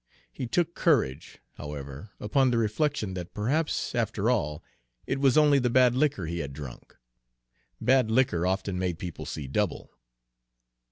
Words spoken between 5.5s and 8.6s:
the bad liquor he had drunk. Bad liquor